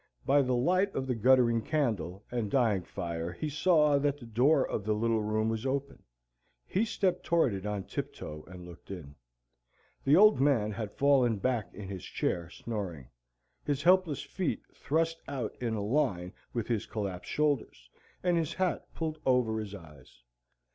[0.25, 4.67] By the light of the guttering candle and dying fire he saw that the door
[4.67, 6.01] of the little room was open.
[6.65, 9.13] He stepped toward it on tiptoe and looked in.
[10.03, 13.09] The Old Man had fallen back in his chair, snoring,
[13.63, 17.87] his helpless feet thrust out in a line with his collapsed shoulders,
[18.23, 20.23] and his hat pulled over his eyes.